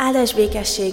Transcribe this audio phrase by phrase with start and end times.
[0.00, 0.92] Áldás békesség!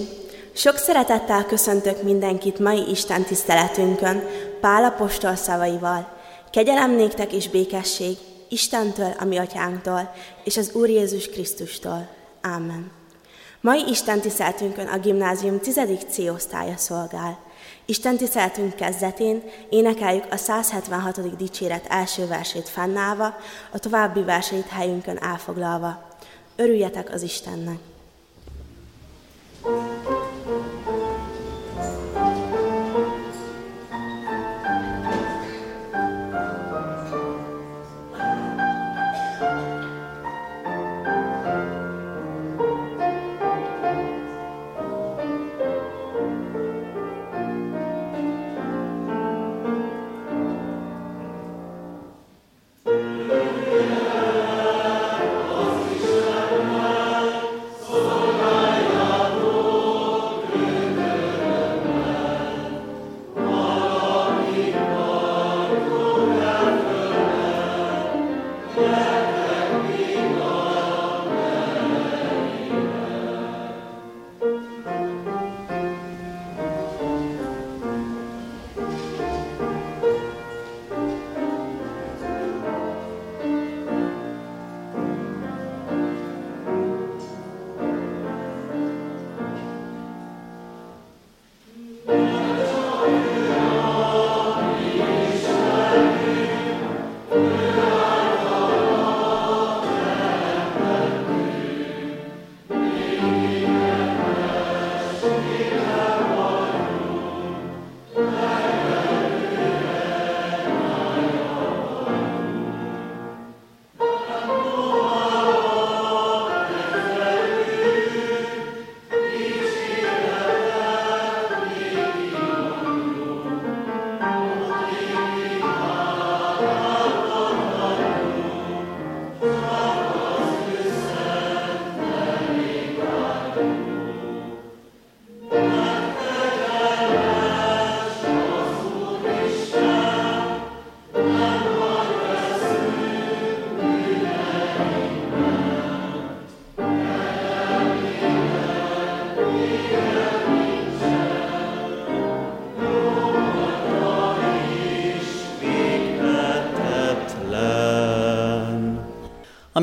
[0.53, 4.23] Sok szeretettel köszöntök mindenkit mai Isten tiszteletünkön,
[4.61, 6.17] Pál apostol szavaival.
[6.51, 8.17] Kegyelem néktek és békesség
[8.49, 10.13] Istentől, a mi atyánktól,
[10.43, 12.07] és az Úr Jézus Krisztustól.
[12.41, 12.91] Amen.
[13.61, 15.79] Mai Isten tiszteletünkön a gimnázium 10.
[16.09, 17.39] C osztálya szolgál.
[17.85, 21.37] Isten tiszteletünk kezdetén énekeljük a 176.
[21.37, 23.35] dicséret első versét fennállva,
[23.71, 26.07] a további verseit helyünkön elfoglalva.
[26.55, 27.93] Örüljetek az Istennek!
[29.65, 30.14] Thank you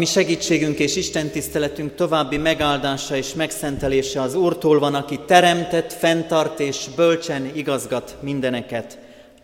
[0.03, 6.61] Ami segítségünk és Isten tiszteletünk további megáldása és megszentelése az Úrtól van, aki teremtett, fenntart
[6.61, 8.99] és bölcsen igazgat mindeneket.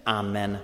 [0.04, 0.62] Amen.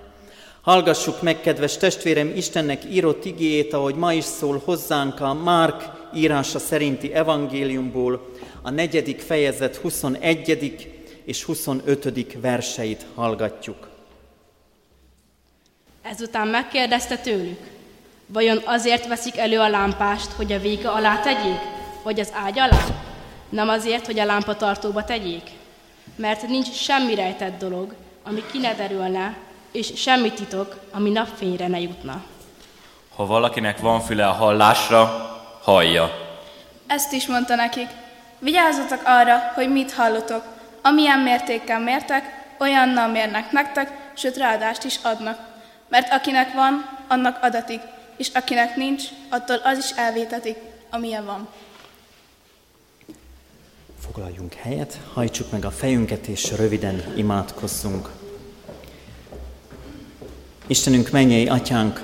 [0.61, 5.83] Hallgassuk meg, kedves testvérem, Istennek írott igéjét, ahogy ma is szól hozzánk a Márk
[6.15, 8.29] írása szerinti evangéliumból,
[8.61, 10.91] a negyedik fejezet 21.
[11.25, 12.37] és 25.
[12.41, 13.89] verseit hallgatjuk.
[16.01, 17.74] Ezután megkérdezte tőlük,
[18.27, 21.59] Vajon azért veszik elő a lámpást, hogy a vége alá tegyék,
[22.03, 22.85] vagy az ágy alá?
[23.49, 25.49] Nem azért, hogy a lámpatartóba tegyék?
[26.15, 29.37] Mert nincs semmi rejtett dolog, ami ki ne derülne,
[29.71, 32.23] és semmi titok, ami napfényre ne jutna.
[33.15, 35.29] Ha valakinek van füle a hallásra,
[35.61, 36.11] hallja.
[36.87, 37.87] Ezt is mondta nekik.
[38.39, 40.43] Vigyázzatok arra, hogy mit hallotok.
[40.81, 45.39] Amilyen mértékkel mértek, olyannal mérnek nektek, sőt ráadást is adnak.
[45.87, 47.81] Mert akinek van, annak adatik,
[48.17, 50.57] és akinek nincs, attól az is elvétetik,
[50.89, 51.47] amilyen van.
[53.99, 58.09] Foglaljunk helyet, hajtsuk meg a fejünket, és röviden imádkozzunk.
[60.67, 62.01] Istenünk, mennyei atyánk,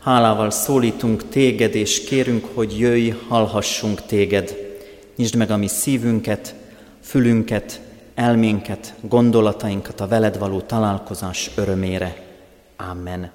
[0.00, 4.56] hálával szólítunk téged, és kérünk, hogy jöjj, hallhassunk téged.
[5.16, 6.54] Nyisd meg a mi szívünket,
[7.02, 7.80] fülünket,
[8.14, 12.22] elménket, gondolatainkat a veled való találkozás örömére.
[12.76, 13.30] Amen.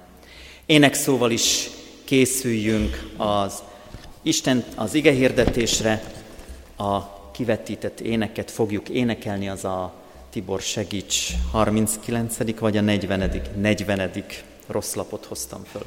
[0.66, 1.70] Ének szóval is
[2.10, 3.62] készüljünk az
[4.22, 6.12] Isten az ige hirdetésre,
[6.76, 9.94] a kivetített éneket fogjuk énekelni, az a
[10.30, 12.58] Tibor segíts 39.
[12.58, 13.42] vagy a 40.
[13.56, 14.10] 40.
[14.66, 15.84] rossz lapot hoztam föl.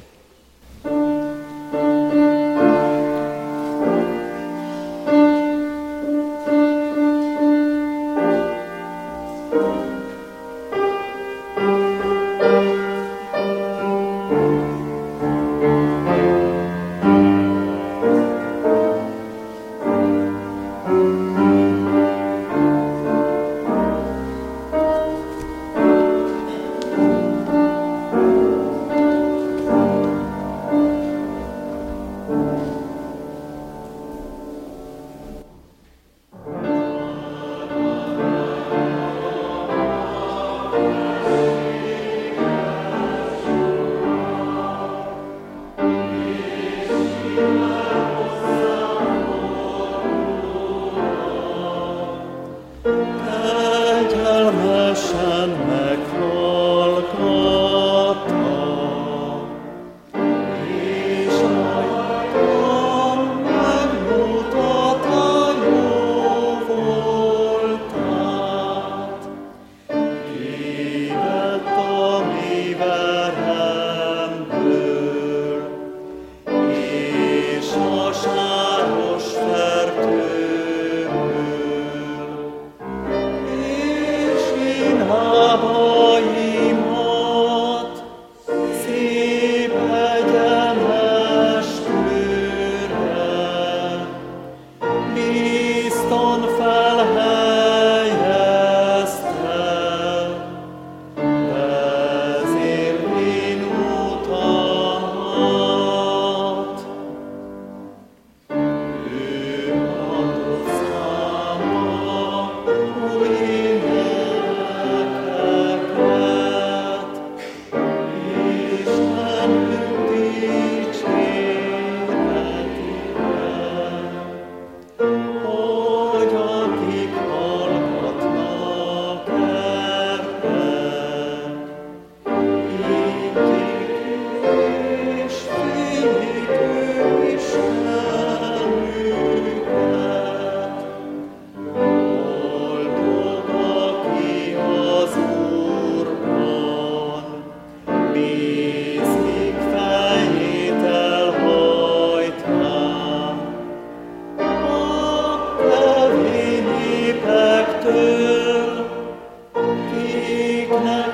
[160.74, 161.13] Amen.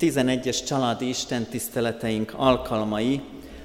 [0.00, 3.20] 11-es családi istentiszteleteink alkalmai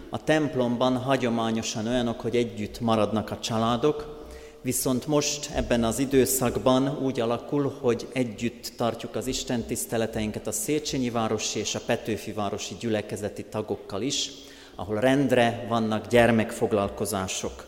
[0.10, 4.26] a templomban hagyományosan olyanok, hogy együtt maradnak a családok,
[4.62, 11.60] viszont most ebben az időszakban úgy alakul, hogy együtt tartjuk az istentiszteleteinket a Széchenyi városi
[11.60, 14.32] és a Petőfi városi gyülekezeti tagokkal is,
[14.76, 17.68] ahol rendre vannak gyermekfoglalkozások.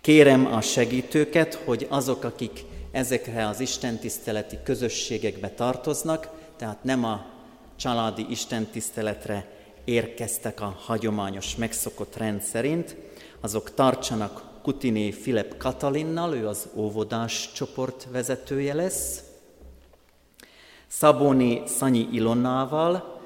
[0.00, 7.33] Kérem a segítőket, hogy azok, akik ezekre az istentiszteleti közösségekbe tartoznak, tehát nem a
[7.76, 9.48] családi istentiszteletre
[9.84, 12.96] érkeztek a hagyományos megszokott rend szerint,
[13.40, 19.22] azok tartsanak Kutiné Filip Katalinnal, ő az óvodás csoport vezetője lesz,
[20.86, 23.20] Szabóni Szanyi Ilonnával,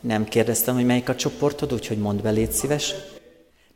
[0.00, 2.94] nem kérdeztem, hogy melyik a csoportod, úgyhogy mondd be, légy szíves.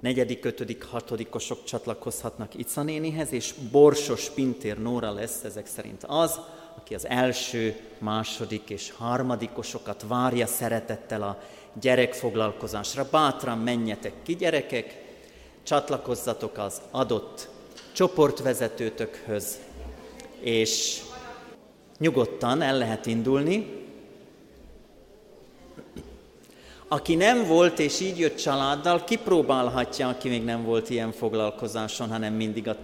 [0.00, 6.40] Negyedik, ötödik, hatodikosok csatlakozhatnak Ica nénihez, és Borsos Pintér Nóra lesz ezek szerint az,
[6.76, 11.42] aki az első, második és harmadikosokat várja szeretettel a
[11.80, 13.08] gyerekfoglalkozásra.
[13.10, 15.02] Bátran menjetek ki, gyerekek,
[15.62, 17.48] csatlakozzatok az adott
[17.92, 19.58] csoportvezetőtökhöz,
[20.40, 21.02] és
[21.98, 23.80] nyugodtan el lehet indulni.
[26.88, 32.34] Aki nem volt és így jött családdal, kipróbálhatja, aki még nem volt ilyen foglalkozáson, hanem
[32.34, 32.76] mindig a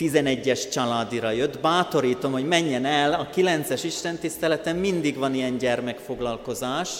[0.00, 6.90] 11-es családira jött, bátorítom, hogy menjen el, a 9-es istentiszteleten mindig van ilyen gyermekfoglalkozás,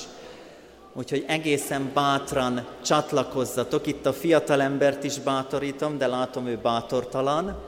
[0.94, 3.86] úgyhogy egészen bátran csatlakozzatok.
[3.86, 7.58] Itt a fiatalembert is bátorítom, de látom, ő bátortalan.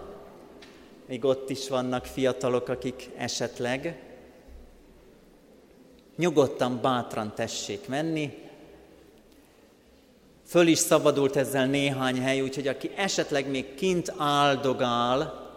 [1.09, 4.03] Még ott is vannak fiatalok, akik esetleg.
[6.17, 8.33] Nyugodtan, bátran tessék menni,
[10.53, 15.51] Föl is szabadult ezzel néhány hely, úgyhogy aki esetleg még kint áldogál,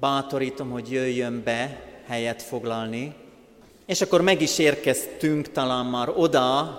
[0.00, 3.14] bátorítom, hogy jöjjön be helyet foglalni.
[3.86, 6.78] És akkor meg is érkeztünk talán már oda,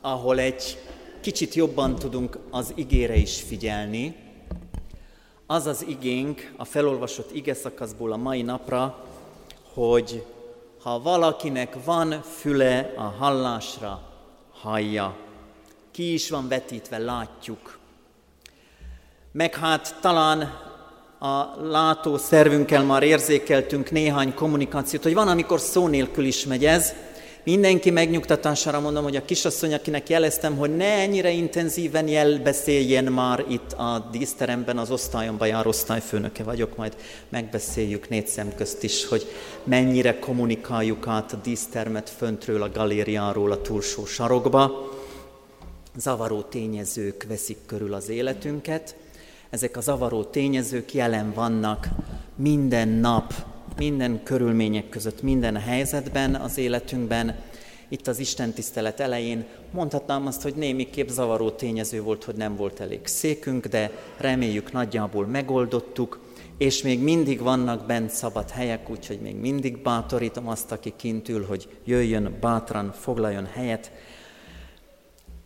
[0.00, 0.78] ahol egy
[1.20, 4.16] kicsit jobban tudunk az igére is figyelni.
[5.46, 9.04] Az az igénk a felolvasott ige szakaszból a mai napra,
[9.74, 10.24] hogy
[10.82, 14.02] ha valakinek van füle a hallásra,
[14.50, 15.26] hallja
[15.98, 17.78] ki is van vetítve, látjuk.
[19.32, 20.40] Meg hát talán
[21.18, 26.92] a látó szervünkkel már érzékeltünk néhány kommunikációt, hogy van, amikor szó nélkül is megy ez.
[27.44, 33.72] Mindenki megnyugtatására mondom, hogy a kisasszony, akinek jeleztem, hogy ne ennyire intenzíven jelbeszéljen már itt
[33.72, 36.96] a díszteremben, az osztályomba jár osztályfőnöke vagyok, majd
[37.28, 39.26] megbeszéljük négy szem közt is, hogy
[39.64, 44.96] mennyire kommunikáljuk át a dísztermet föntről, a galériáról a túlsó sarokba
[45.98, 48.96] zavaró tényezők veszik körül az életünket.
[49.50, 51.88] Ezek a zavaró tényezők jelen vannak
[52.36, 53.32] minden nap,
[53.76, 57.36] minden körülmények között, minden helyzetben az életünkben.
[57.88, 62.80] Itt az Isten tisztelet elején mondhatnám azt, hogy némiképp zavaró tényező volt, hogy nem volt
[62.80, 66.20] elég székünk, de reméljük nagyjából megoldottuk,
[66.58, 71.44] és még mindig vannak bent szabad helyek, úgyhogy még mindig bátorítom azt, aki kint ül,
[71.44, 73.90] hogy jöjjön bátran, foglaljon helyet,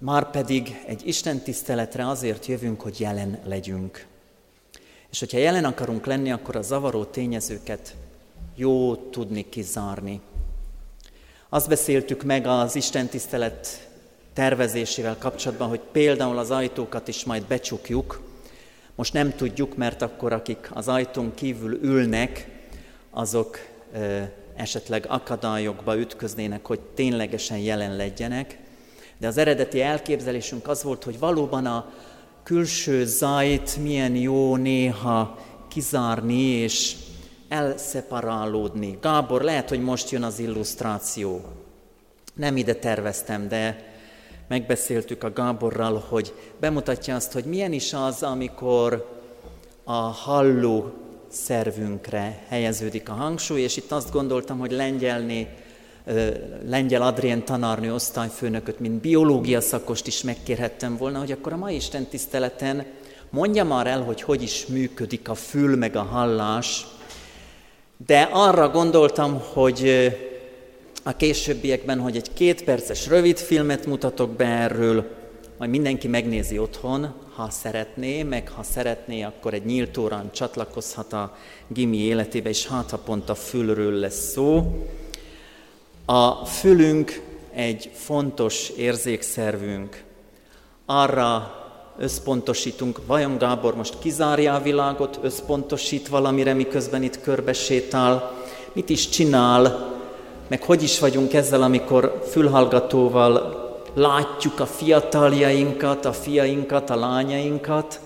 [0.05, 4.07] Már pedig egy Isten tiszteletre azért jövünk, hogy jelen legyünk.
[5.11, 7.95] És hogyha jelen akarunk lenni, akkor a zavaró tényezőket
[8.55, 10.21] jó tudni kizárni.
[11.49, 13.89] Azt beszéltük meg az Isten tisztelet
[14.33, 18.23] tervezésével kapcsolatban, hogy például az ajtókat is majd becsukjuk.
[18.95, 22.49] Most nem tudjuk, mert akkor akik az ajtón kívül ülnek,
[23.11, 23.59] azok
[24.57, 28.62] esetleg akadályokba ütköznének, hogy ténylegesen jelen legyenek.
[29.23, 31.93] De az eredeti elképzelésünk az volt, hogy valóban a
[32.43, 35.39] külső zajt milyen jó néha
[35.69, 36.97] kizárni és
[37.49, 38.99] elszeparálódni.
[39.01, 41.41] Gábor, lehet, hogy most jön az illusztráció.
[42.35, 43.93] Nem ide terveztem, de
[44.49, 49.21] megbeszéltük a Gáborral, hogy bemutatja azt, hogy milyen is az, amikor
[49.85, 50.93] a halló
[51.29, 55.49] szervünkre helyeződik a hangsúly, és itt azt gondoltam, hogy lengyelné,
[56.67, 62.07] lengyel Adrien tanárnő osztályfőnököt, mint biológia szakost is megkérhettem volna, hogy akkor a mai Isten
[62.07, 62.87] tiszteleten
[63.31, 66.87] mondja már el, hogy hogy is működik a fül meg a hallás,
[68.07, 70.11] de arra gondoltam, hogy
[71.03, 75.21] a későbbiekben, hogy egy két perces rövid filmet mutatok be erről,
[75.59, 81.37] majd mindenki megnézi otthon, ha szeretné, meg ha szeretné, akkor egy nyílt órán csatlakozhat a
[81.69, 84.79] gimi életébe, és hát ha pont a fülről lesz szó.
[86.13, 87.23] A fülünk
[87.55, 90.03] egy fontos érzékszervünk.
[90.87, 91.55] Arra
[91.99, 98.33] összpontosítunk, vajon Gábor most kizárja a világot, összpontosít valamire, miközben itt körbesétál,
[98.73, 99.93] mit is csinál,
[100.49, 103.63] meg hogy is vagyunk ezzel, amikor fülhallgatóval
[103.95, 108.01] látjuk a fiataljainkat, a fiainkat, a lányainkat,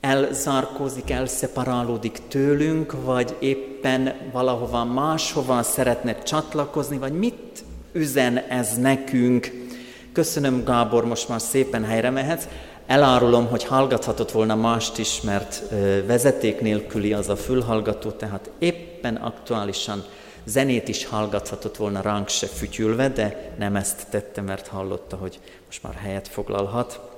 [0.00, 9.68] elzárkózik, elszeparálódik tőlünk, vagy éppen valahova máshova szeretne csatlakozni, vagy mit üzen ez nekünk.
[10.12, 12.44] Köszönöm, Gábor, most már szépen helyre mehetsz.
[12.86, 15.62] Elárulom, hogy hallgathatott volna mást is, mert
[16.06, 20.04] vezeték nélküli az a fülhallgató, tehát éppen aktuálisan
[20.44, 25.82] zenét is hallgathatott volna ránk se fütyülve, de nem ezt tette, mert hallotta, hogy most
[25.82, 27.09] már helyet foglalhat.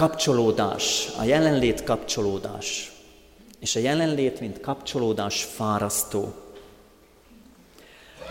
[0.00, 2.92] Kapcsolódás, a jelenlét kapcsolódás.
[3.58, 6.34] És a jelenlét, mint kapcsolódás fárasztó.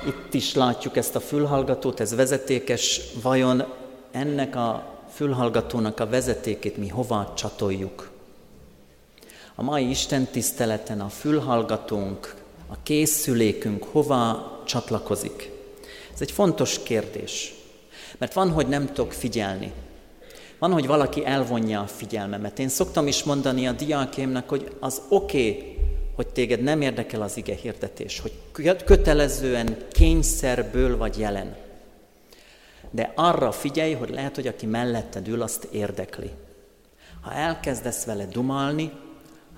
[0.08, 3.02] Itt is látjuk ezt a fülhallgatót, ez vezetékes.
[3.22, 3.64] Vajon
[4.12, 8.12] ennek a fülhallgatónak a vezetékét mi hová csatoljuk?
[9.56, 12.36] A mai Isten tiszteleten a fülhallgatónk
[12.68, 15.52] a készülékünk hova csatlakozik?
[16.14, 17.54] Ez egy fontos kérdés.
[18.18, 19.74] Mert van, hogy nem tudok figyelni.
[20.60, 22.60] Van, hogy valaki elvonja a figyelmemet.
[22.60, 25.78] Én szoktam is mondani a diákémnek, hogy az oké, okay,
[26.16, 28.34] hogy téged nem érdekel az ige hirdetés, hogy
[28.86, 31.56] kötelezően kényszerből vagy jelen.
[32.92, 36.32] De arra figyelj, hogy lehet, hogy aki melletted ül, azt érdekli.
[37.22, 38.92] Ha elkezdesz vele dumálni,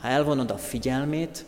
[0.01, 1.46] ha elvonod a figyelmét,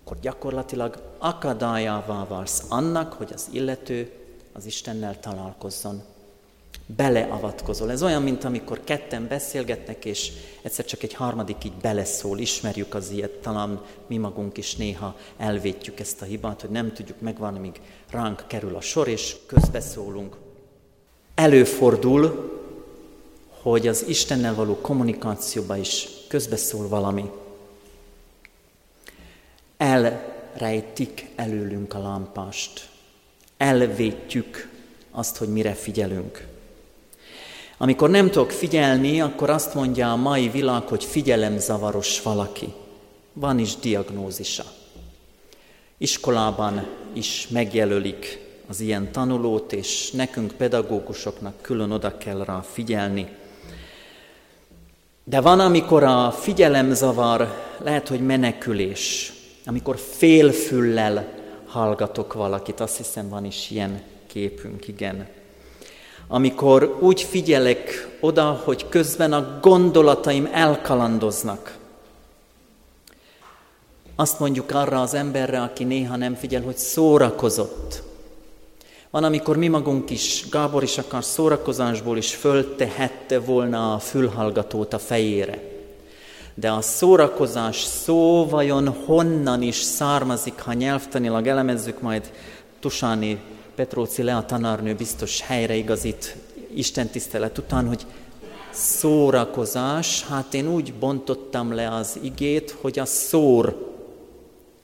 [0.00, 4.12] akkor gyakorlatilag akadályává válsz annak, hogy az illető
[4.52, 6.02] az Istennel találkozzon.
[6.96, 7.90] Beleavatkozol.
[7.90, 13.10] Ez olyan, mint amikor ketten beszélgetnek, és egyszer csak egy harmadik így beleszól, ismerjük az
[13.10, 17.80] ilyet, talán mi magunk is néha elvétjük ezt a hibát, hogy nem tudjuk megvárni, míg
[18.10, 20.36] ránk kerül a sor, és közbeszólunk.
[21.34, 22.52] Előfordul,
[23.62, 27.30] hogy az Istennel való kommunikációba is közbeszól valami
[29.76, 32.88] elrejtik előlünk a lámpást.
[33.56, 34.70] Elvétjük
[35.10, 36.46] azt, hogy mire figyelünk.
[37.80, 42.72] Amikor nem tudok figyelni, akkor azt mondja a mai világ, hogy figyelemzavaros valaki.
[43.32, 44.64] Van is diagnózisa.
[45.98, 53.28] Iskolában is megjelölik az ilyen tanulót, és nekünk pedagógusoknak külön oda kell rá figyelni.
[55.24, 59.32] De van, amikor a figyelemzavar lehet, hogy menekülés,
[59.66, 61.28] amikor félfüllel
[61.66, 65.28] hallgatok valakit, azt hiszem van is ilyen képünk, igen.
[66.28, 71.76] Amikor úgy figyelek oda, hogy közben a gondolataim elkalandoznak.
[74.16, 78.02] Azt mondjuk arra az emberre, aki néha nem figyel, hogy szórakozott.
[79.10, 84.98] Van, amikor mi magunk is, Gábor is akar szórakozásból is föltehette volna a fülhallgatót a
[84.98, 85.62] fejére.
[86.54, 92.32] De a szórakozás szó vajon honnan is származik, ha nyelvtanilag elemezzük, majd
[92.80, 93.40] Tusáni
[93.78, 96.36] Petróci Lea tanárnő biztos helyreigazít
[96.74, 98.06] Isten tisztelet után, hogy
[98.70, 103.94] szórakozás, hát én úgy bontottam le az igét, hogy a szór,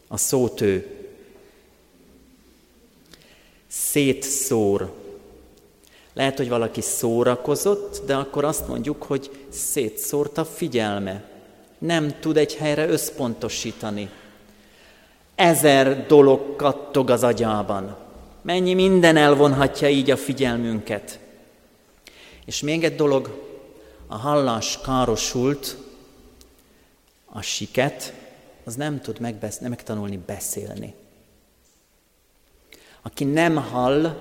[0.08, 0.96] a szótő,
[3.66, 4.92] szétszór.
[6.12, 11.24] Lehet, hogy valaki szórakozott, de akkor azt mondjuk, hogy szétszórt a figyelme.
[11.78, 14.10] Nem tud egy helyre összpontosítani.
[15.34, 18.02] Ezer dolog kattog az agyában.
[18.44, 21.18] Mennyi minden elvonhatja így a figyelmünket.
[22.44, 23.42] És még egy dolog,
[24.06, 25.76] a hallás károsult,
[27.24, 28.12] a siket,
[28.64, 30.94] az nem tud megbesz- nem megtanulni beszélni.
[33.02, 34.20] Aki nem hall,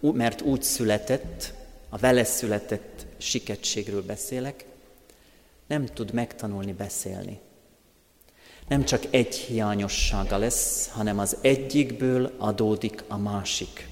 [0.00, 1.52] mert úgy született,
[1.88, 4.64] a vele született siketségről beszélek,
[5.66, 7.40] nem tud megtanulni beszélni.
[8.68, 13.88] Nem csak egy hiányossága lesz, hanem az egyikből adódik a másik.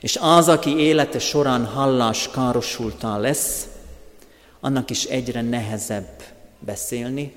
[0.00, 3.68] És az, aki élete során hallás károsultá lesz,
[4.60, 6.22] annak is egyre nehezebb
[6.58, 7.32] beszélni.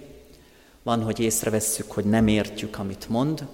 [0.84, 3.48] Van, hogy észrevesszük, hogy nem értjük, amit mond,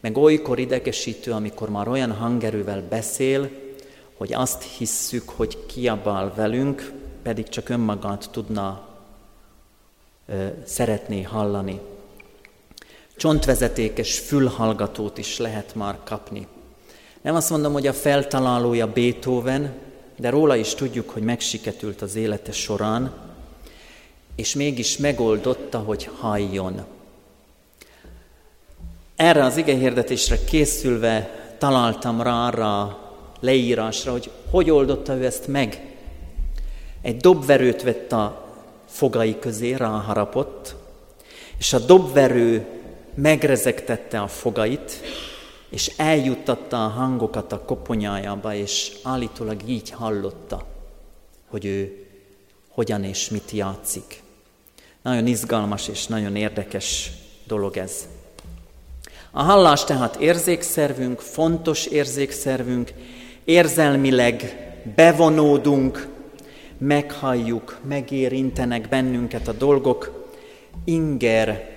[0.00, 3.50] meg olykor idegesítő, amikor már olyan hangerővel beszél,
[4.16, 8.88] hogy azt hisszük, hogy kiabál velünk, pedig csak önmagát tudna
[10.26, 11.80] ö, szeretné hallani.
[13.22, 16.46] Csontvezetékes fülhallgatót is lehet már kapni.
[17.20, 19.74] Nem azt mondom, hogy a feltalálója Beethoven,
[20.16, 23.12] de róla is tudjuk, hogy megsiketült az élete során,
[24.36, 26.84] és mégis megoldotta, hogy halljon.
[29.16, 35.94] Erre az igehirdetésre készülve találtam rá arra a leírásra, hogy hogy oldotta ő ezt meg.
[37.02, 38.54] Egy dobverőt vett a
[38.86, 40.74] fogai közé, ráharapott,
[41.58, 42.80] és a dobverő
[43.14, 45.00] megrezegtette a fogait,
[45.68, 50.66] és eljuttatta a hangokat a koponyájába, és állítólag így hallotta,
[51.48, 52.06] hogy ő
[52.68, 54.22] hogyan és mit játszik.
[55.02, 57.10] Nagyon izgalmas és nagyon érdekes
[57.44, 58.08] dolog ez.
[59.30, 62.92] A hallás tehát érzékszervünk, fontos érzékszervünk,
[63.44, 64.56] érzelmileg
[64.94, 66.08] bevonódunk,
[66.78, 70.28] meghalljuk, megérintenek bennünket a dolgok,
[70.84, 71.71] inger,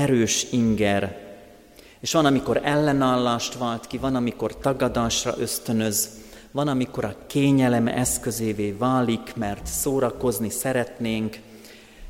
[0.00, 1.28] erős inger.
[2.00, 6.08] És van, amikor ellenállást vált ki, van, amikor tagadásra ösztönöz,
[6.50, 11.38] van, amikor a kényelem eszközévé válik, mert szórakozni szeretnénk,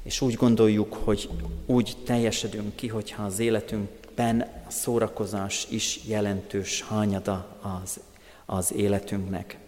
[0.03, 1.29] és úgy gondoljuk, hogy
[1.67, 8.01] úgy teljesedünk ki, hogyha az életünkben a szórakozás is jelentős hányada az,
[8.47, 9.59] az életünknek.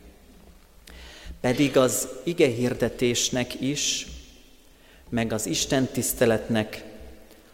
[1.41, 4.07] Pedig az ige hirdetésnek is,
[5.09, 6.92] meg az Isten tiszteletnek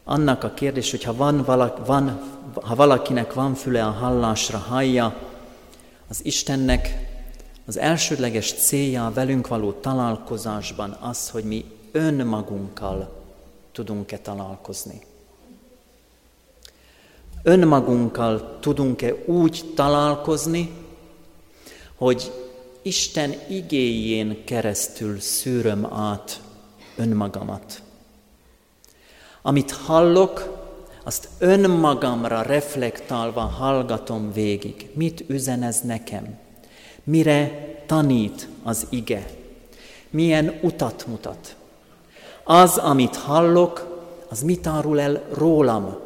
[0.09, 2.21] annak a kérdés, hogy ha, van valak, van,
[2.55, 5.17] ha valakinek van füle a hallásra, hallja,
[6.09, 7.07] az Istennek
[7.67, 13.23] az elsődleges célja a velünk való találkozásban az, hogy mi önmagunkkal
[13.73, 15.01] tudunk-e találkozni.
[17.43, 20.73] Önmagunkkal tudunk-e úgy találkozni,
[21.97, 22.33] hogy
[22.83, 26.41] Isten igéjén keresztül szűröm át
[26.97, 27.83] önmagamat.
[29.43, 30.57] Amit hallok,
[31.05, 34.91] azt önmagamra reflektálva hallgatom végig.
[34.93, 36.39] Mit üzen ez nekem?
[37.05, 37.51] Mire
[37.87, 39.27] tanít az ige?
[40.11, 41.57] Milyen utat mutat?
[42.45, 45.99] Az, amit hallok, az mit árul el rólam?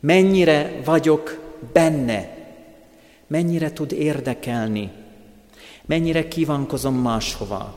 [0.00, 1.38] Mennyire vagyok
[1.72, 2.36] benne?
[3.26, 4.90] Mennyire tud érdekelni?
[5.86, 7.74] Mennyire kívánkozom máshova?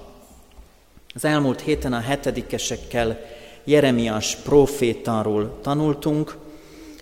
[1.14, 3.20] Az elmúlt héten a hetedikesekkel
[3.68, 6.38] Jeremiás profétáról tanultunk,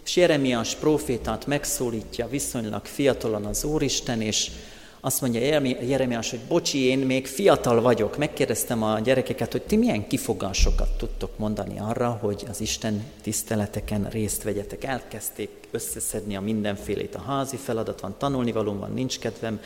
[0.06, 4.52] és Jeremiás profétát megszólítja viszonylag fiatalon az Úristen, és
[5.00, 5.42] azt mondja
[5.82, 8.18] Jeremiás, hogy bocsi, én még fiatal vagyok.
[8.18, 14.44] Megkérdeztem a gyerekeket, hogy ti milyen kifogásokat tudtok mondani arra, hogy az Isten tiszteleteken részt
[14.44, 14.84] vegyetek.
[14.84, 17.16] Elkezdték összeszedni a mindenfélét.
[17.16, 19.60] A házi feladat van, tanulni valóm van, nincs kedvem,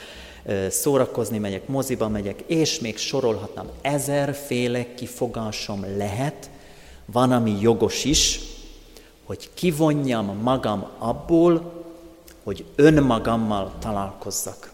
[0.69, 3.69] szórakozni megyek, moziba megyek, és még sorolhatnám.
[3.81, 6.49] Ezerféle kifogásom lehet,
[7.11, 8.39] van, ami jogos is,
[9.25, 11.83] hogy kivonjam magam abból,
[12.43, 14.71] hogy önmagammal találkozzak.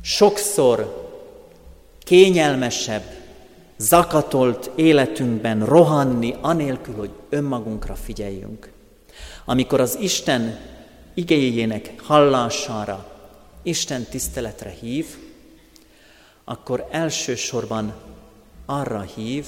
[0.00, 1.10] Sokszor
[1.98, 3.02] kényelmesebb,
[3.76, 8.72] zakatolt életünkben rohanni, anélkül, hogy önmagunkra figyeljünk.
[9.44, 10.58] Amikor az Isten
[11.14, 13.12] igényének hallására,
[13.62, 15.06] Isten tiszteletre hív,
[16.44, 17.94] akkor elsősorban
[18.66, 19.46] arra hív,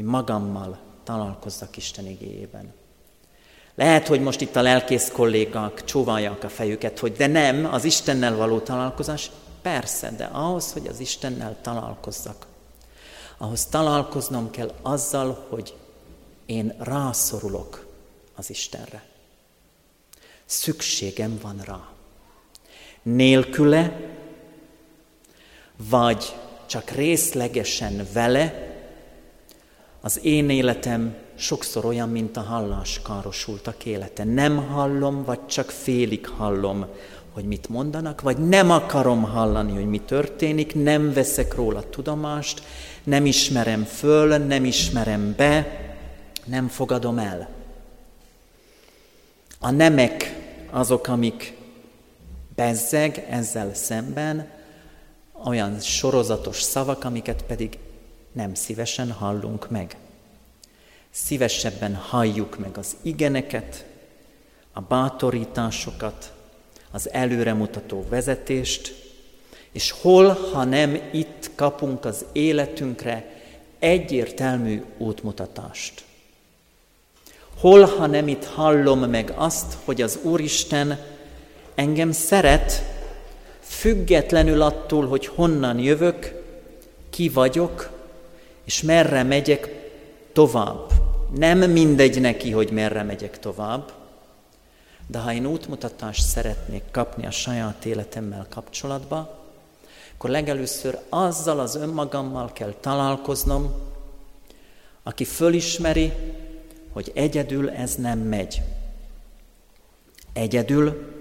[0.00, 2.72] hogy magammal találkozzak Isten igéjében.
[3.74, 8.36] Lehet, hogy most itt a lelkész kollégák csóválják a fejüket, hogy de nem, az Istennel
[8.36, 9.30] való találkozás,
[9.62, 12.46] persze, de ahhoz, hogy az Istennel találkozzak,
[13.38, 15.76] ahhoz találkoznom kell azzal, hogy
[16.46, 17.86] én rászorulok
[18.36, 19.02] az Istenre.
[20.44, 21.88] Szükségem van rá.
[23.02, 24.00] nélküle,
[25.76, 26.36] vagy
[26.66, 28.69] csak részlegesen vele,
[30.00, 34.24] az én életem sokszor olyan, mint a hallás károsultak élete.
[34.24, 36.86] Nem hallom, vagy csak félig hallom,
[37.32, 42.62] hogy mit mondanak, vagy nem akarom hallani, hogy mi történik, nem veszek róla tudomást,
[43.04, 45.66] nem ismerem föl, nem ismerem be,
[46.44, 47.48] nem fogadom el.
[49.58, 50.36] A nemek
[50.70, 51.56] azok, amik
[52.54, 54.48] bezzeg ezzel szemben,
[55.44, 57.78] olyan sorozatos szavak, amiket pedig
[58.32, 59.96] nem szívesen hallunk meg.
[61.10, 63.84] Szívesebben halljuk meg az igeneket,
[64.72, 66.32] a bátorításokat,
[66.90, 68.94] az előremutató vezetést,
[69.72, 73.42] és hol, ha nem itt kapunk az életünkre
[73.78, 76.04] egyértelmű útmutatást.
[77.58, 80.98] Hol, ha nem itt hallom meg azt, hogy az Úristen
[81.74, 82.82] engem szeret,
[83.60, 86.42] függetlenül attól, hogy honnan jövök,
[87.10, 87.99] ki vagyok,
[88.70, 89.90] és merre megyek
[90.32, 90.90] tovább.
[91.34, 93.92] Nem mindegy neki, hogy merre megyek tovább,
[95.06, 99.38] de ha én útmutatást szeretnék kapni a saját életemmel kapcsolatba,
[100.14, 103.72] akkor legelőször azzal az önmagammal kell találkoznom,
[105.02, 106.12] aki fölismeri,
[106.92, 108.62] hogy egyedül ez nem megy.
[110.32, 111.12] Egyedül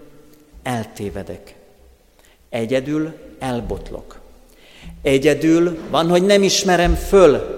[0.63, 1.55] eltévedek.
[2.49, 4.18] Egyedül elbotlok.
[5.01, 7.57] Egyedül van, hogy nem ismerem föl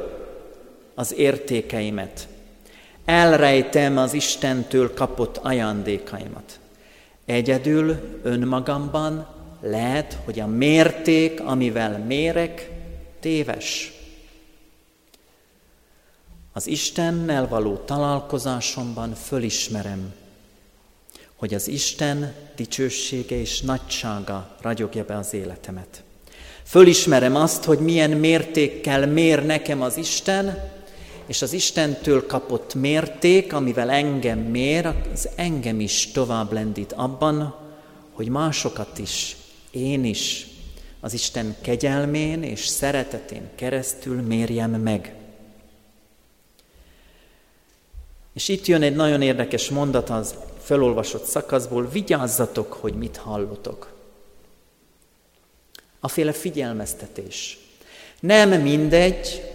[0.96, 2.28] az értékeimet.
[3.06, 6.60] Elrejtem az Istentől kapott ajándékaimat.
[7.26, 9.28] Egyedül önmagamban
[9.62, 12.70] lehet, hogy a mérték, amivel mérek,
[13.20, 13.94] téves.
[16.54, 20.14] Az Istennel való találkozásomban fölismerem,
[21.36, 26.04] hogy az Isten dicsősége és nagysága ragyogja be az életemet.
[26.72, 30.72] Fölismerem azt, hogy milyen mértékkel mér nekem az Isten,
[31.26, 37.56] és az Istentől kapott mérték, amivel engem mér, az engem is tovább lendít abban,
[38.12, 39.38] hogy másokat is,
[39.72, 40.48] én is
[41.00, 45.16] az Isten kegyelmén és szeretetén keresztül mérjem meg.
[48.34, 53.91] És itt jön egy nagyon érdekes mondat az felolvasott szakaszból, vigyázzatok, hogy mit hallotok.
[56.04, 57.60] A féle figyelmeztetés.
[58.20, 59.52] Nem mindegy,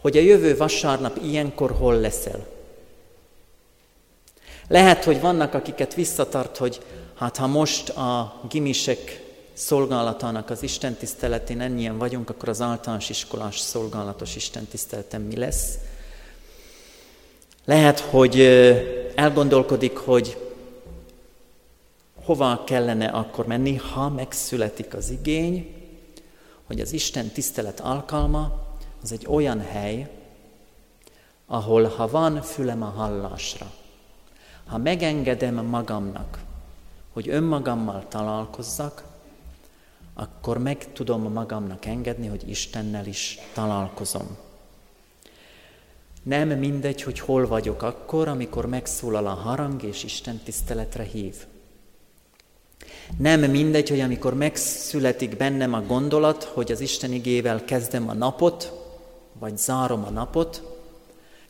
[0.00, 2.46] hogy a jövő vasárnap ilyenkor hol leszel.
[4.68, 6.80] Lehet, hogy vannak, akiket visszatart, hogy
[7.16, 9.22] hát ha most a gimisek
[9.52, 15.74] szolgálatának az Isten tiszteletén ennyien vagyunk, akkor az általános iskolás szolgálatos Isten tiszteleten mi lesz.
[17.64, 18.40] Lehet, hogy
[19.14, 20.49] elgondolkodik, hogy
[22.30, 25.74] hova kellene akkor menni, ha megszületik az igény,
[26.66, 28.62] hogy az Isten tisztelet alkalma
[29.02, 30.10] az egy olyan hely,
[31.46, 33.72] ahol ha van fülem a hallásra,
[34.66, 36.38] ha megengedem magamnak,
[37.12, 39.04] hogy önmagammal találkozzak,
[40.14, 44.36] akkor meg tudom magamnak engedni, hogy Istennel is találkozom.
[46.22, 51.34] Nem mindegy, hogy hol vagyok akkor, amikor megszólal a harang és Isten tiszteletre hív.
[53.18, 58.72] Nem mindegy, hogy amikor megszületik bennem a gondolat, hogy az Isten igével kezdem a napot,
[59.38, 60.62] vagy zárom a napot,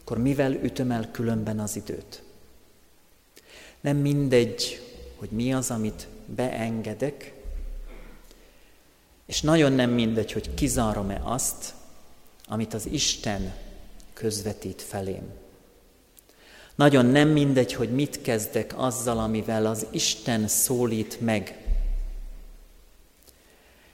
[0.01, 2.23] akkor mivel ütöm el különben az időt?
[3.81, 4.83] Nem mindegy,
[5.17, 7.35] hogy mi az, amit beengedek,
[9.27, 11.75] és nagyon nem mindegy, hogy kizárom-e azt,
[12.47, 13.55] amit az Isten
[14.13, 15.33] közvetít felém.
[16.81, 21.59] Nagyon nem mindegy, hogy mit kezdek azzal, amivel az Isten szólít meg.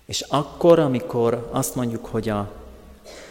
[0.05, 2.53] És akkor, amikor azt mondjuk, hogy a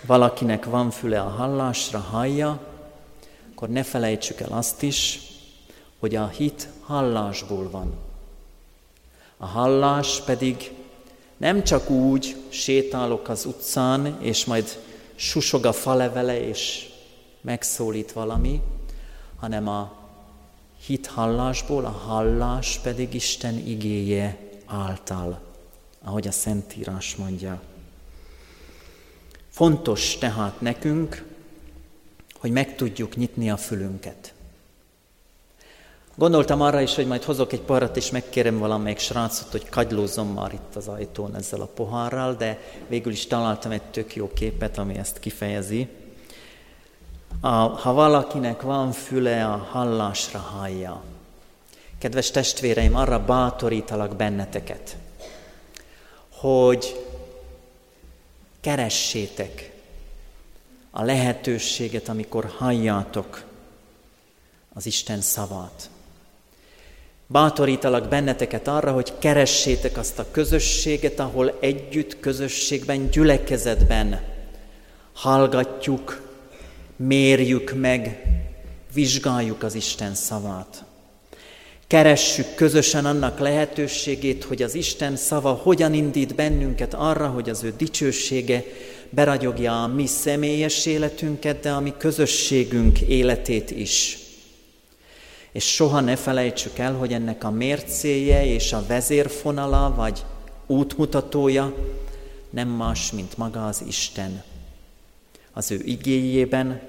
[0.06, 2.60] valakinek van füle a hallásra, hallja,
[3.52, 5.20] akkor ne felejtsük el azt is,
[6.00, 7.94] hogy a hit hallásból van.
[9.38, 10.72] A hallás pedig
[11.38, 14.80] nem csak úgy sétálok az utcán, és majd
[15.16, 16.90] susog a falevele, és
[17.42, 18.62] megszólít valami,
[19.40, 19.94] hanem a
[20.86, 25.42] hit hallásból, a hallás pedig Isten igéje által,
[26.04, 27.62] ahogy a Szentírás mondja.
[29.50, 31.26] Fontos tehát nekünk,
[32.36, 34.34] hogy meg tudjuk nyitni a fülünket.
[36.16, 40.54] Gondoltam arra is, hogy majd hozok egy parat, és megkérem valamelyik srácot, hogy kagylózzon már
[40.54, 44.98] itt az ajtón ezzel a pohárral, de végül is találtam egy tök jó képet, ami
[44.98, 45.88] ezt kifejezi.
[47.40, 51.04] A, ha valakinek van füle, a hallásra hallja.
[51.98, 54.98] Kedves testvéreim, arra bátorítalak benneteket,
[56.30, 57.06] hogy
[58.62, 59.74] keressétek
[60.92, 63.44] a lehetőséget, amikor halljátok
[64.74, 65.90] az Isten szavát.
[67.28, 74.24] Bátorítalak benneteket arra, hogy keressétek azt a közösséget, ahol együtt, közösségben, gyülekezetben
[75.14, 76.25] hallgatjuk,
[76.96, 78.26] mérjük meg,
[78.94, 80.84] vizsgáljuk az Isten szavát.
[81.88, 87.74] Keressük közösen annak lehetőségét, hogy az Isten szava hogyan indít bennünket arra, hogy az ő
[87.78, 88.64] dicsősége
[89.10, 94.18] beragyogja a mi személyes életünket, de a mi közösségünk életét is.
[95.52, 100.24] És soha ne felejtsük el, hogy ennek a mércéje és a vezérfonala, vagy
[100.68, 101.76] útmutatója
[102.50, 104.44] nem más, mint maga az Isten.
[105.58, 106.82] Az ő igéjében,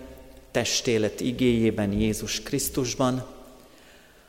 [0.51, 3.27] testélet igéjében, Jézus Krisztusban,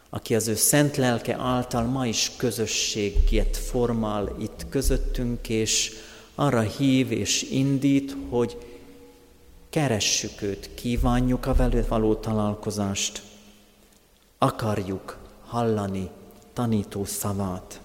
[0.09, 5.91] aki az ő szent lelke által ma is közösséget formál itt közöttünk, és
[6.35, 8.57] arra hív és indít, hogy
[9.69, 13.21] keressük őt, kívánjuk a vele való találkozást,
[14.37, 16.09] akarjuk hallani
[16.53, 17.81] tanító szavát,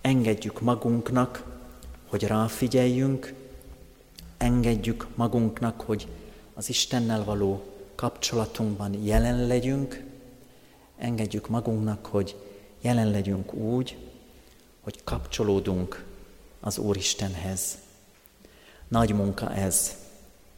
[0.00, 1.44] engedjük magunknak,
[2.06, 3.34] hogy ráfigyeljünk,
[4.44, 6.08] engedjük magunknak, hogy
[6.54, 10.04] az Istennel való kapcsolatunkban jelen legyünk,
[10.96, 12.36] engedjük magunknak, hogy
[12.80, 13.96] jelen legyünk úgy,
[14.80, 16.04] hogy kapcsolódunk
[16.60, 17.78] az Úristenhez.
[18.88, 19.96] Nagy munka ez,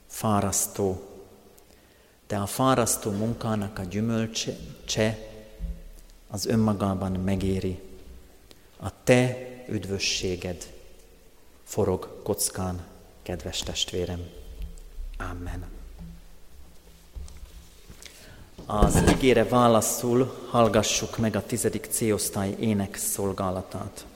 [0.06, 1.02] fárasztó,
[2.26, 5.18] de a fárasztó munkának a gyümölcse
[6.28, 7.80] az önmagában megéri.
[8.76, 9.36] A te
[9.68, 10.72] üdvösséged
[11.64, 12.94] forog kockán,
[13.26, 14.28] kedves testvérem.
[15.18, 15.64] Amen.
[18.66, 24.06] Az igére válaszul hallgassuk meg a tizedik C-osztály ének szolgálatát.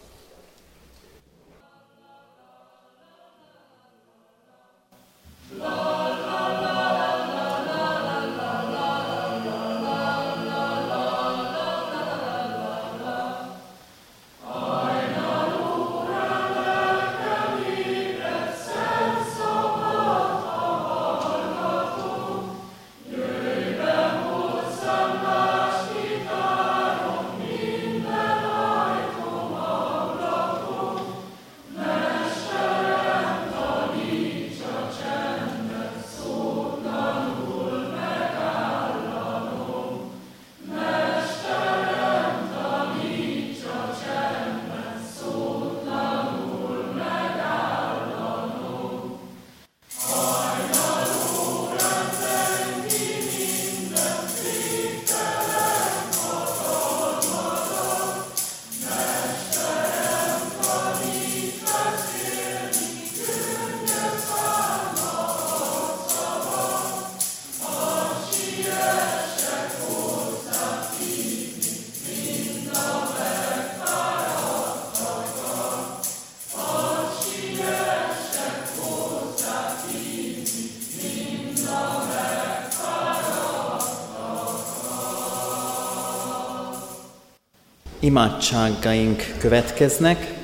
[88.03, 90.35] Imádságaink következnek,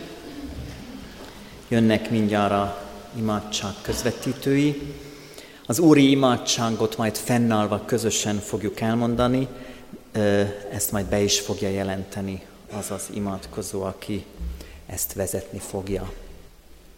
[1.68, 2.82] jönnek mindjárt a
[3.14, 4.94] imádság közvetítői.
[5.66, 9.48] Az úri imádságot majd fennállva közösen fogjuk elmondani,
[10.72, 12.42] ezt majd be is fogja jelenteni
[12.72, 14.24] az az imádkozó, aki
[14.86, 16.12] ezt vezetni fogja.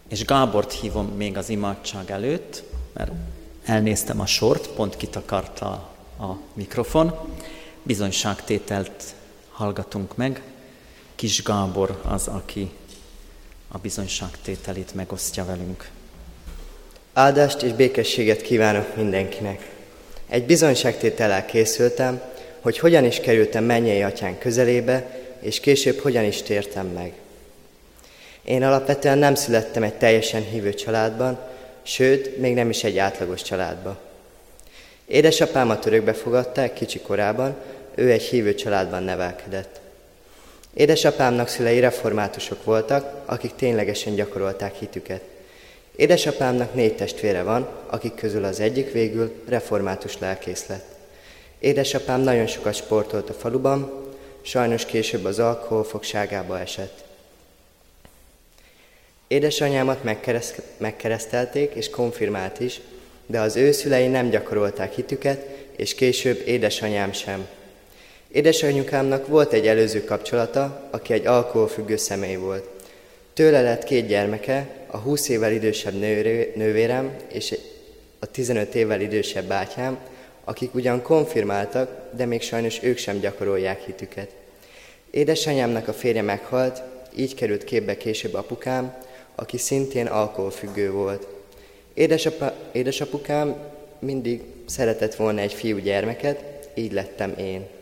[0.07, 3.11] És Gábort hívom még az imádság előtt, mert
[3.65, 5.69] elnéztem a sort, pont kitakarta
[6.19, 7.13] a mikrofon.
[7.83, 9.03] Bizonyságtételt
[9.51, 10.41] hallgatunk meg.
[11.19, 12.69] Kis Gábor az, aki
[13.67, 15.89] a bizonyságtételét megosztja velünk.
[17.13, 19.69] Áldást és békességet kívánok mindenkinek.
[20.29, 22.21] Egy bizonyságtétellel készültem,
[22.59, 27.13] hogy hogyan is kerültem mennyei atyán közelébe, és később hogyan is tértem meg.
[28.43, 31.39] Én alapvetően nem születtem egy teljesen hívő családban,
[31.81, 33.99] sőt, még nem is egy átlagos családba.
[35.05, 37.55] Édesapámat örökbe fogadták kicsi korában,
[37.95, 39.79] ő egy hívő családban nevelkedett.
[40.73, 45.21] Édesapámnak szülei reformátusok voltak, akik ténylegesen gyakorolták hitüket.
[45.95, 50.85] Édesapámnak négy testvére van, akik közül az egyik végül református lelkész lett.
[51.59, 54.07] Édesapám nagyon sokat sportolt a faluban,
[54.41, 57.03] sajnos később az alkohol fogságába esett.
[59.27, 60.03] Édesanyámat
[60.77, 62.79] megkeresztelték és konfirmált is,
[63.25, 67.47] de az ő szülei nem gyakorolták hitüket, és később édesanyám sem.
[68.31, 72.69] Édesanyukámnak volt egy előző kapcsolata, aki egy alkoholfüggő személy volt.
[73.33, 75.93] Tőle lett két gyermeke, a 20 évvel idősebb
[76.55, 77.57] nővérem és
[78.19, 79.97] a 15 évvel idősebb bátyám,
[80.43, 84.29] akik ugyan konfirmáltak, de még sajnos ők sem gyakorolják hitüket.
[85.11, 86.81] Édesanyámnak a férje meghalt,
[87.15, 89.03] így került képbe később apukám,
[89.35, 91.27] aki szintén alkoholfüggő volt.
[91.93, 93.55] Édesapa, édesapukám
[93.99, 97.77] mindig szeretett volna egy fiú gyermeket, így lettem én.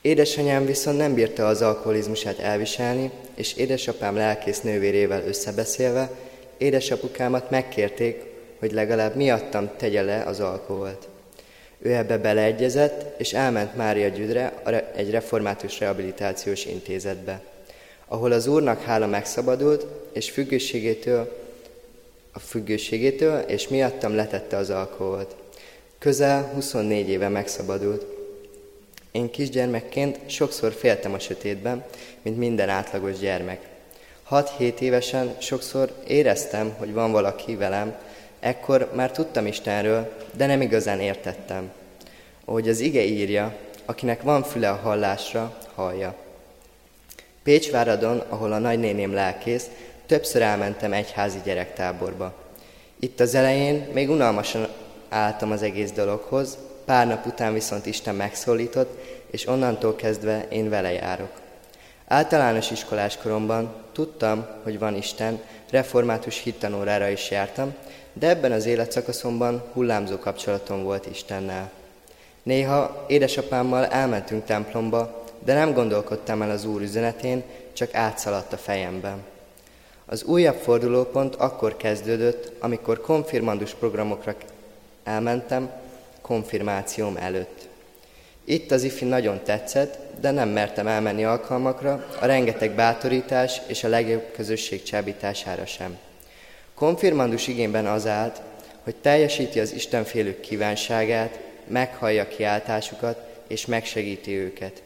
[0.00, 6.10] Édesanyám viszont nem bírta az alkoholizmusát elviselni, és édesapám lelkész nővérével összebeszélve,
[6.58, 8.22] édesapukámat megkérték,
[8.58, 11.08] hogy legalább miattam tegye le az alkoholt.
[11.78, 14.62] Ő ebbe beleegyezett, és elment Mária Gyüdre
[14.94, 17.42] egy református rehabilitációs intézetbe,
[18.08, 21.36] ahol az úrnak hála megszabadult, és függőségétől,
[22.32, 25.34] a függőségétől, és miattam letette az alkoholt.
[25.98, 28.17] Közel 24 éve megszabadult.
[29.10, 31.84] Én kisgyermekként sokszor féltem a sötétben,
[32.22, 33.60] mint minden átlagos gyermek.
[34.30, 37.94] 6-7 évesen sokszor éreztem, hogy van valaki velem,
[38.40, 41.70] ekkor már tudtam Istenről, de nem igazán értettem.
[42.44, 46.14] Ahogy az ige írja, akinek van füle a hallásra, hallja.
[47.42, 49.66] Pécsváradon, ahol a nagynéném lelkész,
[50.06, 52.34] többször elmentem egyházi gyerektáborba.
[53.00, 54.68] Itt az elején még unalmasan
[55.08, 56.58] álltam az egész dologhoz,
[56.88, 58.98] pár nap után viszont Isten megszólított,
[59.30, 61.30] és onnantól kezdve én vele járok.
[62.06, 67.74] Általános iskolás koromban tudtam, hogy van Isten, református hittanórára is jártam,
[68.12, 71.70] de ebben az életszakaszomban hullámzó kapcsolatom volt Istennel.
[72.42, 79.22] Néha édesapámmal elmentünk templomba, de nem gondolkodtam el az Úr üzenetén, csak átszaladt a fejemben.
[80.06, 84.34] Az újabb fordulópont akkor kezdődött, amikor konfirmandus programokra
[85.04, 85.70] elmentem,
[86.28, 87.68] konfirmációm előtt.
[88.44, 93.88] Itt az ifi nagyon tetszett, de nem mertem elmenni alkalmakra, a rengeteg bátorítás és a
[93.88, 95.98] legjobb közösség csábítására sem.
[96.74, 98.40] Konfirmandus igényben az állt,
[98.82, 104.82] hogy teljesíti az Istenfélők kívánságát, meghallja kiáltásukat és megsegíti őket.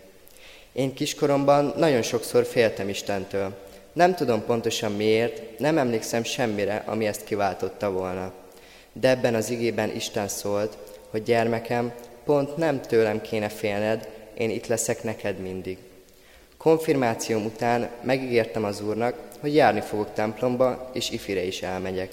[0.73, 3.55] Én kiskoromban nagyon sokszor féltem Istentől.
[3.93, 8.33] Nem tudom pontosan miért, nem emlékszem semmire, ami ezt kiváltotta volna.
[8.93, 10.77] De ebben az igében Isten szólt,
[11.13, 11.93] hogy gyermekem,
[12.25, 15.79] pont nem tőlem kéne félned, én itt leszek neked mindig.
[16.57, 22.11] Konfirmációm után megígértem az Úrnak, hogy járni fogok templomba, és ifire is elmegyek.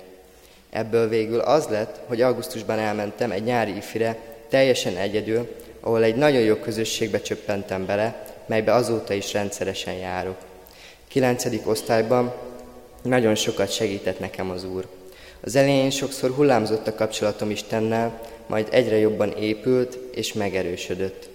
[0.70, 4.18] Ebből végül az lett, hogy augusztusban elmentem egy nyári ifire,
[4.50, 10.38] teljesen egyedül, ahol egy nagyon jó közösségbe csöppentem bele, melybe azóta is rendszeresen járok.
[11.08, 12.34] Kilencedik osztályban
[13.02, 14.88] nagyon sokat segített nekem az Úr.
[15.42, 18.20] Az elején sokszor hullámzott a kapcsolatom Istennel,
[18.50, 21.30] majd egyre jobban épült és megerősödött.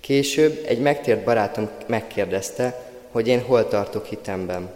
[0.00, 4.70] Később egy megtért barátom megkérdezte, hogy én hol tartok hitemben.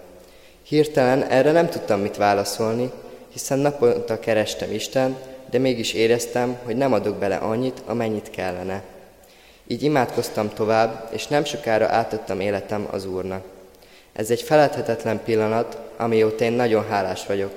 [0.62, 2.90] Hirtelen erre nem tudtam mit válaszolni,
[3.32, 5.16] hiszen naponta kerestem Isten,
[5.50, 8.82] de mégis éreztem, hogy nem adok bele annyit, amennyit kellene.
[9.66, 13.44] Így imádkoztam tovább, és nem sokára átadtam életem az Úrnak.
[14.12, 17.52] Ez egy feledhetetlen pillanat, amióta én nagyon hálás vagyok,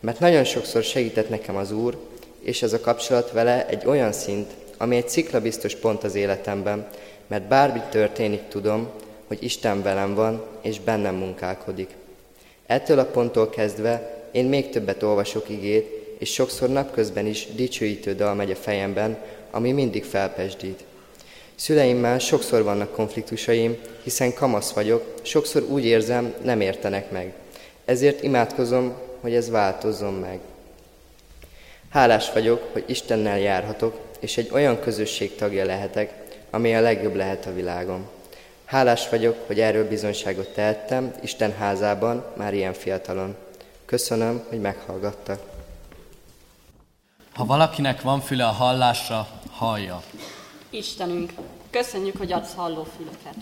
[0.00, 1.96] mert nagyon sokszor segített nekem az Úr,
[2.42, 6.88] és ez a kapcsolat vele egy olyan szint, ami egy ciklabiztos pont az életemben,
[7.26, 8.88] mert bármi történik, tudom,
[9.26, 11.90] hogy Isten velem van, és bennem munkálkodik.
[12.66, 18.34] Ettől a ponttól kezdve én még többet olvasok igét, és sokszor napközben is dicsőítő dal
[18.34, 19.18] megy a fejemben,
[19.50, 20.84] ami mindig felpesdít.
[21.54, 27.32] Szüleimmel sokszor vannak konfliktusaim, hiszen kamasz vagyok, sokszor úgy érzem, nem értenek meg.
[27.84, 30.38] Ezért imádkozom, hogy ez változzon meg.
[31.90, 37.46] Hálás vagyok, hogy Istennel járhatok, és egy olyan közösség tagja lehetek, ami a legjobb lehet
[37.46, 38.08] a világon.
[38.64, 43.36] Hálás vagyok, hogy erről bizonyságot tehettem Isten házában már ilyen fiatalon.
[43.84, 45.40] Köszönöm, hogy meghallgattak.
[47.34, 50.02] Ha valakinek van füle a hallásra, hallja.
[50.70, 51.32] Istenünk,
[51.70, 53.34] köszönjük, hogy adsz halló füleket.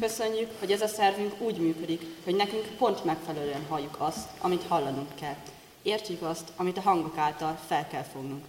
[0.00, 5.14] Köszönjük, hogy ez a szervünk úgy működik, hogy nekünk pont megfelelően halljuk azt, amit hallanunk
[5.20, 5.36] kell.
[5.82, 8.44] Értjük azt, amit a hangok által fel kell fognunk.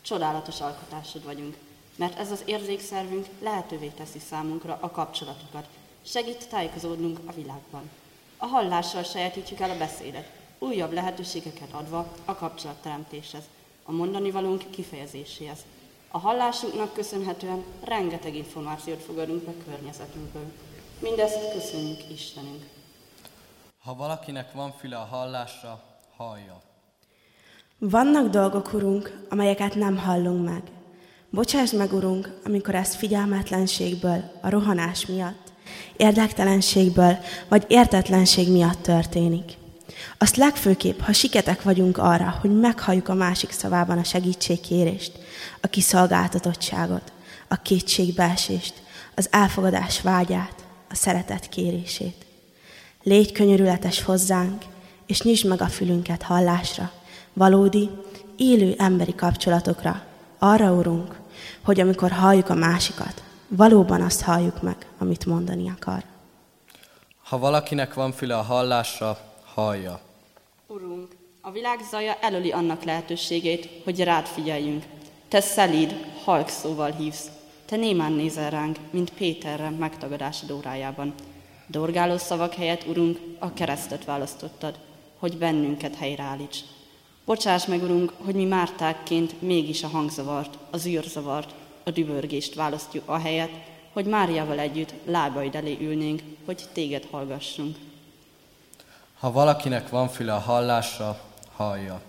[0.00, 1.56] Csodálatos alkotásod vagyunk,
[1.96, 5.66] mert ez az érzékszervünk lehetővé teszi számunkra a kapcsolatokat,
[6.02, 7.90] segít tájékozódnunk a világban.
[8.36, 13.42] A hallással sajátítjuk el a beszédet, újabb lehetőségeket adva a kapcsolatteremtéshez,
[13.84, 15.58] a mondani valónk kifejezéséhez.
[16.10, 20.52] A hallásunknak köszönhetően rengeteg információt fogadunk be környezetünkből.
[20.98, 22.66] Mindezt köszönjük Istenünk.
[23.78, 25.82] Ha valakinek van füle a hallásra,
[26.16, 26.67] hallja.
[27.80, 30.62] Vannak dolgok, Urunk, amelyeket nem hallunk meg.
[31.30, 35.52] Bocsáss meg, Urunk, amikor ez figyelmetlenségből, a rohanás miatt,
[35.96, 37.16] érdektelenségből
[37.48, 39.52] vagy értetlenség miatt történik.
[40.18, 45.12] Azt legfőképp, ha siketek vagyunk arra, hogy meghalljuk a másik szavában a segítségkérést,
[45.60, 47.12] a kiszolgáltatottságot,
[47.48, 48.74] a kétségbeesést,
[49.14, 52.26] az elfogadás vágyát, a szeretet kérését.
[53.02, 54.62] Légy könyörületes hozzánk,
[55.06, 56.92] és nyisd meg a fülünket hallásra,
[57.38, 57.90] valódi,
[58.36, 60.02] élő emberi kapcsolatokra,
[60.38, 61.20] arra, Urunk,
[61.64, 66.02] hogy amikor halljuk a másikat, valóban azt halljuk meg, amit mondani akar.
[67.22, 69.18] Ha valakinek van füle a hallásra,
[69.54, 70.00] hallja.
[70.66, 74.84] Urunk, a világ zaja elöli annak lehetőségét, hogy rád figyeljünk.
[75.28, 77.26] Te szelíd, halk szóval hívsz.
[77.66, 81.14] Te némán nézel ránk, mint Péterre megtagadásod órájában.
[81.66, 84.78] Dorgáló szavak helyett, Urunk, a keresztet választottad,
[85.18, 86.58] hogy bennünket helyreállíts.
[87.28, 91.54] Bocsáss meg, Urunk, hogy mi mártákként mégis a hangzavart, az űrzavart,
[91.84, 93.50] a dübörgést választjuk a helyet,
[93.92, 97.76] hogy Máriával együtt lábaid elé ülnénk, hogy téged hallgassunk.
[99.18, 101.20] Ha valakinek van füle a hallásra,
[101.56, 102.00] hallja.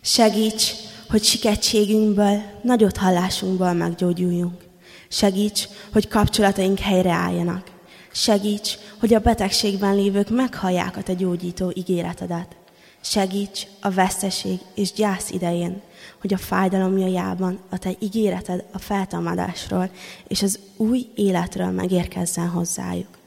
[0.00, 0.72] Segíts,
[1.08, 4.64] hogy siketségünkből, nagyot hallásunkból meggyógyuljunk.
[5.08, 7.70] Segíts, hogy kapcsolataink helyreálljanak.
[8.12, 12.59] Segíts, hogy a betegségben lévők meghallják a te gyógyító ígéretedet.
[13.00, 15.80] Segíts a veszteség és gyász idején,
[16.20, 19.90] hogy a fájdalom jajában a te ígéreted a feltámadásról
[20.28, 23.18] és az új életről megérkezzen hozzájuk.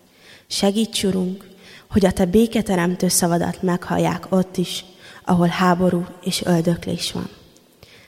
[0.48, 1.50] Segíts, Urunk,
[1.90, 4.86] hogy a te béketeremtő szavadat meghallják ott is,
[5.26, 7.30] ahol háború és öldöklés van.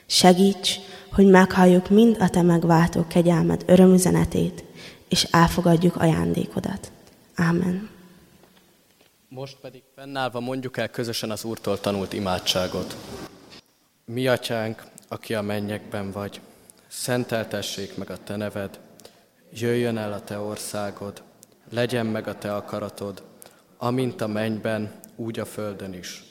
[0.06, 0.78] Segíts,
[1.12, 4.64] hogy meghalljuk mind a te megváltó kegyelmed örömüzenetét,
[5.08, 6.90] és elfogadjuk ajándékodat.
[7.34, 7.95] Ámen.
[9.36, 12.96] Most pedig fennállva mondjuk el közösen az Úrtól tanult imádságot.
[14.04, 16.40] Mi atyánk, aki a mennyekben vagy,
[16.88, 18.80] szenteltessék meg a te neved,
[19.52, 21.22] jöjjön el a te országod,
[21.70, 23.22] legyen meg a te akaratod,
[23.76, 26.24] amint a mennyben, úgy a földön is.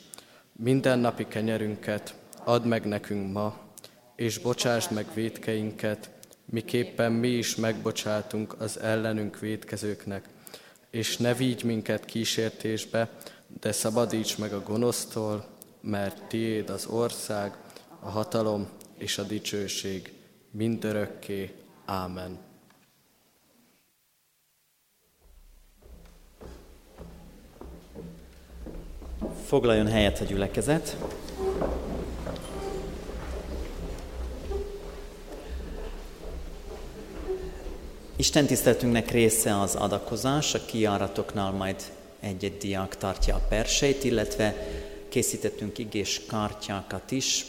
[0.52, 3.58] Minden napi kenyerünket add meg nekünk ma,
[4.16, 6.10] és bocsásd meg védkeinket,
[6.46, 10.34] miképpen mi is megbocsátunk az ellenünk védkezőknek,
[10.96, 13.10] és ne vigy minket kísértésbe,
[13.60, 15.46] de szabadíts meg a gonosztól,
[15.82, 17.58] mert tiéd az ország,
[18.00, 20.14] a hatalom és a dicsőség
[20.52, 21.54] mindörökké.
[21.86, 22.38] Ámen.
[29.46, 30.98] Foglaljon helyet a gyülekezet.
[38.18, 41.76] Isten tiszteltünknek része az adakozás, a kiáratoknál majd
[42.20, 44.68] egy-egy diák tartja a perseit, illetve
[45.10, 47.46] készítettünk igés kártyákat is.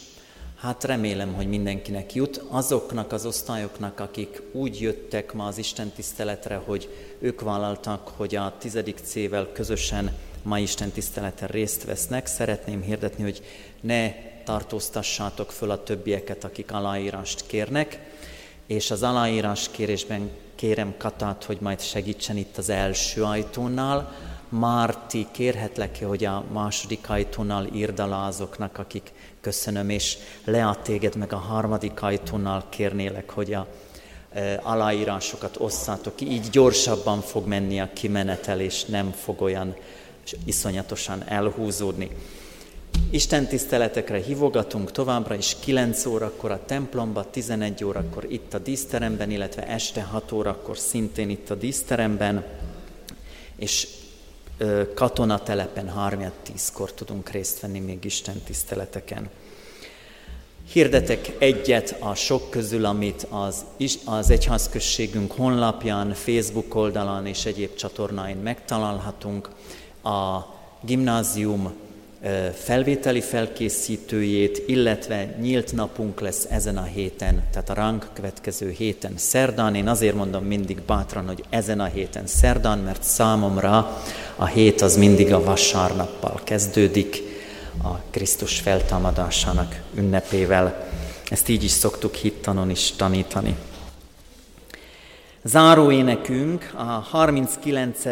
[0.55, 2.43] Hát remélem, hogy mindenkinek jut.
[2.49, 6.89] Azoknak az osztályoknak, akik úgy jöttek ma az Isten tiszteletre, hogy
[7.19, 13.41] ők vállaltak, hogy a tizedik C-vel közösen ma Isten tiszteleten részt vesznek, szeretném hirdetni, hogy
[13.81, 14.13] ne
[14.43, 17.99] tartóztassátok föl a többieket, akik aláírást kérnek,
[18.65, 24.13] és az aláírás kérésben kérem Katát, hogy majd segítsen itt az első ajtónál.
[24.49, 31.33] Márti, kérhetlek hogy a második ajtónál írd alá azoknak, akik köszönöm, és Lea téged meg
[31.33, 33.67] a harmadik ajtónál kérnélek, hogy a
[34.31, 39.75] e, aláírásokat osszátok ki, így gyorsabban fog menni a kimenetel, és nem fog olyan
[40.45, 42.09] iszonyatosan elhúzódni.
[43.09, 49.67] Isten tiszteletekre hívogatunk továbbra is 9 órakor a templomba, 11 órakor itt a díszteremben, illetve
[49.67, 52.45] este 6 órakor szintén itt a díszteremben,
[53.55, 53.87] és
[54.93, 59.29] katonatelepen 3-10-kor tudunk részt venni még Isten tiszteleteken.
[60.71, 63.65] Hirdetek egyet a sok közül, amit az,
[64.05, 69.49] az egyházközségünk honlapján, Facebook oldalán és egyéb csatornáin megtalálhatunk.
[70.03, 70.39] A
[70.81, 71.73] gimnázium
[72.53, 79.75] felvételi felkészítőjét, illetve nyílt napunk lesz ezen a héten, tehát a ránk következő héten szerdán.
[79.75, 84.01] Én azért mondom mindig bátran, hogy ezen a héten szerdán, mert számomra
[84.35, 87.21] a hét az mindig a vasárnappal kezdődik,
[87.83, 90.87] a Krisztus feltámadásának ünnepével.
[91.29, 93.55] Ezt így is szoktuk hittanon is tanítani.
[95.43, 98.05] Záró énekünk a 39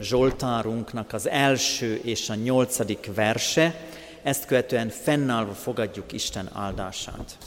[0.00, 3.74] Zsoltárunknak az első és a nyolcadik verse,
[4.22, 7.38] ezt követően fennállva fogadjuk Isten áldását.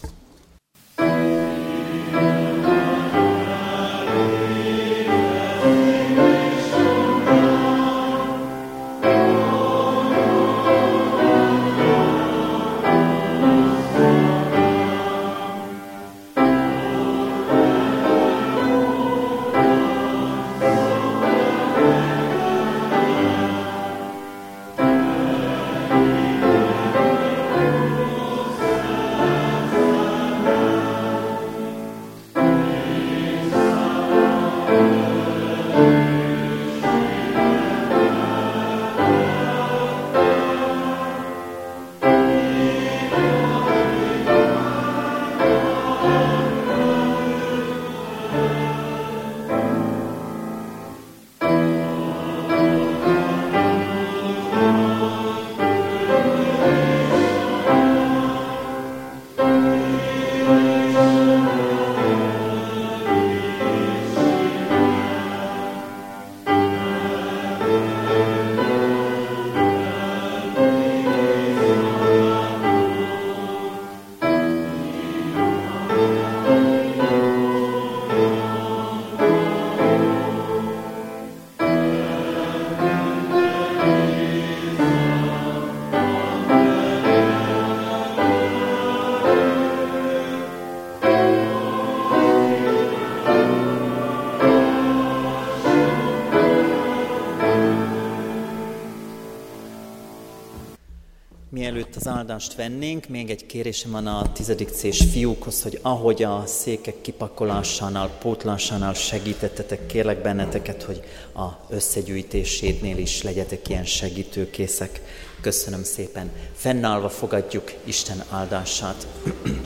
[102.07, 108.09] Áldást vennénk, még egy kérésem van a tizedik c fiúkhoz, hogy ahogy a székek kipakolásánál,
[108.19, 111.03] pótlásánál segítettetek, kérlek benneteket, hogy
[111.35, 115.01] a összegyűjtésédnél is legyetek ilyen segítőkészek.
[115.41, 116.31] Köszönöm szépen.
[116.55, 119.07] Fennállva fogadjuk Isten áldását.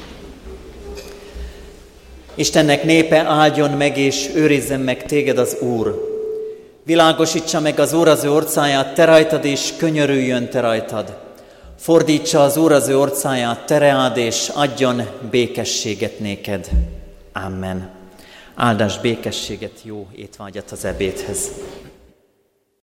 [2.35, 6.15] Istennek népe áldjon meg és őrizzen meg téged az Úr.
[6.83, 11.26] Világosítsa meg az Úr az ő orcáját, te rajtad, és könyörüljön te rajtad.
[11.77, 16.69] Fordítsa az Úr az ő orcáját, tereád, és adjon békességet néked.
[17.33, 17.89] Amen.
[18.55, 21.51] Áldás békességet, jó étvágyat az ebédhez.